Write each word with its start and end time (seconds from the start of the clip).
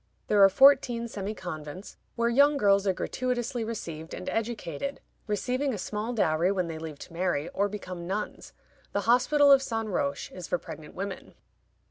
There 0.29 0.43
are 0.43 0.49
fourteen 0.49 1.07
semi 1.07 1.35
convents 1.35 1.95
where 2.15 2.27
young 2.27 2.57
girls 2.57 2.87
are 2.87 2.91
gratuitously 2.91 3.63
received 3.63 4.15
and 4.15 4.27
educated, 4.29 4.99
receiving 5.27 5.75
a 5.75 5.77
small 5.77 6.11
dowry 6.11 6.51
when 6.51 6.65
they 6.65 6.79
leave 6.79 6.97
to 7.05 7.13
marry 7.13 7.49
or 7.49 7.69
become 7.69 8.07
nuns. 8.07 8.51
The 8.93 9.01
Hospital 9.01 9.51
of 9.51 9.61
St. 9.61 9.87
Roch 9.87 10.31
is 10.31 10.47
for 10.47 10.57
pregnant 10.57 10.95
women. 10.95 11.35